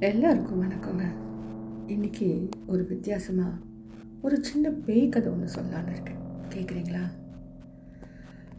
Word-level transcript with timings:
எல்லாருக்கும் 0.00 0.62
வணக்கங்க. 0.62 1.04
இன்னைக்கு 1.86 2.48
ஒரு 2.66 2.86
வித்தியாசமாக 2.86 3.56
ஒரு 4.22 4.44
சின்ன 4.44 4.70
பேய் 4.70 5.08
கதை 5.08 5.32
ஒன்று 5.32 5.54
சொல்லலான்னு 5.54 5.90
இருக்கேன். 5.90 6.20
கேட்குறீங்களா 6.48 7.00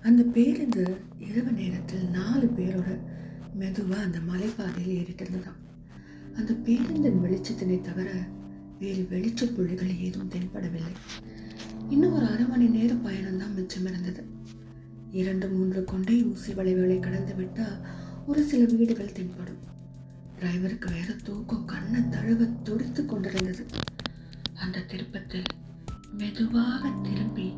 அந்த 0.01 0.23
பேருந்து 0.23 0.97
இரவு 1.17 1.51
நேரத்தில் 1.51 2.09
நாலு 2.09 2.45
பேரோட 2.57 2.99
மெதுவாக 3.53 4.01
அந்த 4.01 4.17
மலைப்பாதையில் 4.31 4.87
ஏறிட்டு 4.87 5.23
இருந்ததாம். 5.23 5.61
அந்த 6.35 6.53
பேருந்தின் 6.53 7.21
வெளிச்சத்தினை 7.23 7.81
தவிர 7.81 8.11
வேறு 8.79 9.07
வெளிச்ச 9.11 9.55
புள்ளிகள் 9.55 9.97
ஏதும் 9.99 10.29
தென்படவில்லை. 10.29 10.95
இன்னும் 11.89 12.13
ஒரு 12.13 12.25
அரை 12.25 12.47
மணி 12.47 12.65
நேர 12.65 12.93
பயணம்தான் 12.93 13.55
மிச்சம் 13.55 13.85
இருந்தது. 13.85 14.23
இரண்டு 15.11 15.49
மூன்று 15.49 15.83
கொண்டை 15.83 16.23
ஊசி 16.23 16.53
வளைவுகளை 16.53 16.99
கடந்து 16.99 17.35
விட்டால் 17.35 17.79
ஒரு 18.27 18.43
சில 18.43 18.73
வீடுகள் 18.73 19.11
தென்படும். 19.11 19.67
டிரைவருக்கு 20.39 20.91
வேற 20.91 21.13
தூக்கம் 21.23 21.65
கண்ணை 21.65 22.09
தழுவ 22.09 22.45
துடித்து 22.45 23.05
கொண்டிருந்தது. 23.05 23.65
அந்த 24.53 24.79
திருப்பத்தில் 24.79 25.43
மெதுவாக 26.11 26.89
திரும்பி 27.03 27.53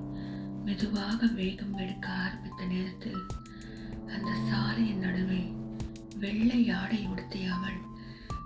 மெதுவாக 0.66 1.28
வேகம் 1.28 1.78
எடுக்க 1.78 2.10
ஆரம்பித்த 2.10 2.66
நேரத்தில் 2.66 3.22
அந்த 4.08 4.32
சாலையின் 4.50 5.00
நடுவே 5.00 5.54
வெள்ளை 6.20 6.70
ஆடை 6.70 7.08
உடுத்திய 7.08 7.54
அவள் 7.54 7.80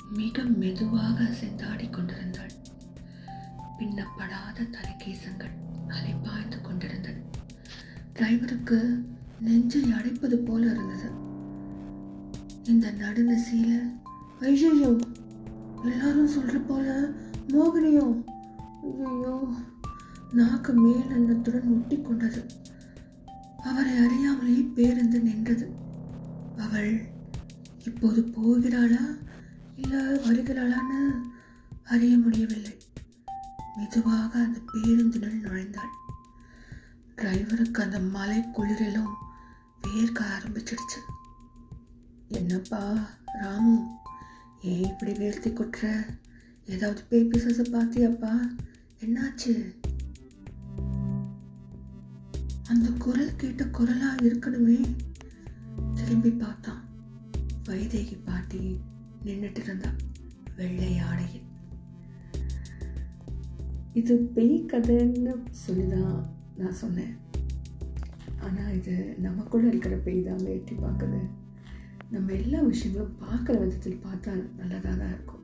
மிக 0.10 0.44
மெதுவாக 0.44 1.24
சிந்தாடி 1.24 1.90
கொண்டிருந்தாள். 1.90 2.54
பின்னப்படாத 3.80 4.68
தலைக்கீசங்கள் 4.76 5.56
அலைப்பாய்ந்து 5.88 6.62
கொண்டிருந்தன. 6.62 7.18
டிரைவருக்கு 8.14 9.06
நெஞ்சை 9.40 9.82
அடைப்பது 9.82 10.36
போல 10.36 10.72
இருந்தது. 10.72 11.10
இந்த 12.64 12.92
நடுநசியில 12.92 14.04
ஐயோ 14.40 14.98
எல்லாரும் 15.84 16.30
சொல்ற 16.30 16.66
போல 16.68 17.10
மோகினியோ 17.48 18.24
ஐயோ 19.06 19.54
நாக்கு 20.32 20.74
மேல் 20.74 21.12
அன்னத்துடன் 21.12 21.68
ஒட்டி 21.68 22.02
கொண்டது. 22.02 22.46
அவரை 23.64 23.98
அறியாமலே 23.98 24.54
பேருந்து 24.54 25.20
நின்றது. 25.20 25.70
அவள் 26.58 27.08
இப்போது 27.86 28.22
போகிறாளா? 28.22 29.18
இல்லை 29.76 30.00
வருகிறாளான்னு 30.00 31.22
அறிய 31.84 32.18
முடியவில்லை. 32.18 32.78
மெதுவாக 33.76 34.40
அந்த 34.40 34.60
பேருந்துடன் 34.74 35.42
நுழைந்தாள். 35.42 35.94
டிரைவருக்கு 37.16 37.82
அந்த 37.82 38.00
மலை 38.00 38.40
குளிரிலும் 38.40 39.14
வேர்க்க 39.84 40.24
ஆரம்பிச்சிடுச்சு. 40.38 41.00
என்னப்பா 42.28 42.94
ராமு 43.26 44.04
ஏன் 44.66 44.84
இப்படி 44.84 45.12
வேர்த்தி 45.12 45.54
கொட்டுற? 45.54 46.06
ஏதாவது 46.66 47.02
பேய் 47.10 47.28
பிசாச 47.28 47.66
பார்த்தியாப்பா? 47.72 48.40
என்னாச்சு? 49.00 49.76
அந்த 52.68 52.90
குரல் 52.98 53.36
கேட்ட 53.36 53.64
குரலா 53.64 54.10
இருக்கணுமே. 54.20 54.96
திரும்பி 55.94 56.30
பார்த்தான். 56.30 56.84
வைதேகி 57.64 58.18
பாட்டி 58.26 58.80
நின்றுட்டு 59.26 59.60
இருந்தா 59.60 59.90
வெள்ளை 60.56 60.98
ஆடையில். 60.98 61.46
இது 63.94 64.18
பேய் 64.18 64.66
கதைன்னு 64.66 65.34
சொல்லிதான் 65.52 66.30
நான் 66.58 66.74
சொன்னேன். 66.74 67.18
ஆனால் 68.40 68.74
இது 68.74 69.16
நமக்குள்ளே 69.18 69.68
இருக்கிற 69.68 69.96
பேய் 69.96 70.22
தான் 70.22 70.44
வேட்டி 70.44 70.76
பார்க்குது. 70.76 71.30
நம்ம 72.10 72.34
எல்லா 72.34 72.62
விஷயங்களும் 72.62 73.16
பார்க்குற 73.22 73.60
விதத்தில் 73.60 74.00
பார்த்தா 74.04 74.50
நல்லதாக 74.58 74.96
தான் 74.96 75.08
இருக்கும். 75.08 75.44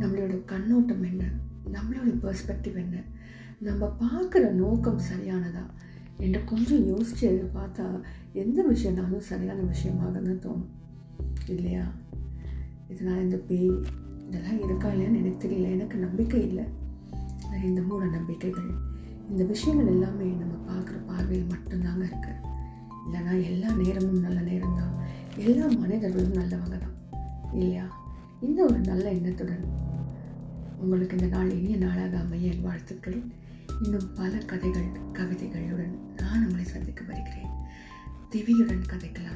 நம்மளோட 0.00 0.44
கண்ணோட்டம் 0.44 1.02
என்ன? 1.02 1.24
நம்மளோட 1.72 2.18
பர்ஸ்பெக்டிவ் 2.22 2.74
என்ன? 2.74 3.02
நம்ம 3.58 3.96
பார்க்குற 4.00 4.50
நோக்கம் 4.50 4.98
சரியானதா? 4.98 5.66
என்று 6.16 6.44
கொஞ்சம் 6.44 6.86
யோசிச்சு 6.86 7.48
பார்த்தா 7.54 8.00
எந்த 8.32 8.64
விஷயம்னாலும் 8.70 9.18
சரியான 9.18 9.60
விஷயமாக 9.60 10.18
தான் 10.18 10.38
தோணும். 10.38 10.66
இல்லையா? 11.46 11.92
இதனால் 12.88 13.20
இந்த 13.20 13.36
பேய் 13.36 13.70
இதெல்லாம் 14.28 14.62
இருக்கா 14.62 14.88
இல்லையான்னு 14.88 15.16
எனக்கு 15.16 15.48
தெரியல. 15.48 15.70
எனக்கு 15.70 15.98
நம்பிக்கை 15.98 16.42
இல்லை. 16.42 16.64
இந்த 17.62 17.82
மூட 17.82 18.06
நம்பிக்கைகள் 18.06 18.88
இந்த 19.30 19.44
விஷயங்கள் 19.44 19.86
எல்லாமே 19.86 20.24
நம்ம 20.24 20.54
பார்க்குற 20.72 21.06
பார்வையில் 21.06 21.46
மட்டும்தாங்க 21.46 22.02
இருக்குது 22.02 22.48
இல்லைன்னா 23.06 23.42
எல்லா 23.42 23.74
நேரமும் 23.74 24.20
நல்ல 24.20 24.40
நேரம் 24.40 24.59
எல்லா 25.40 25.66
மனிதர்களும் 25.66 26.34
நல்லவங்க 26.34 26.78
தான். 26.78 27.18
இல்லையா? 27.52 27.98
இந்த 28.40 28.64
ஒரு 28.64 28.78
நல்ல 28.78 29.12
எண்ணத்துடன் 29.12 29.64
உங்களுக்கு 30.78 31.18
இந்த 31.18 31.36
நாள் 31.36 31.50
இனிய 31.50 31.76
நாளாக 31.76 32.18
அமைய 32.18 32.52
என் 32.52 32.62
வாழ்த்துக்கள். 32.62 33.22
இன்னும் 33.82 34.12
பல 34.16 34.38
கதைகள் 34.38 34.88
கவிதைகளுடன் 35.12 35.98
நான் 36.16 36.44
உங்களை 36.44 36.64
சந்திக்க 36.64 37.04
வருகிறேன். 37.04 37.48
திவியுடன் 38.30 38.82
கதைக்கலாம். 38.92 39.29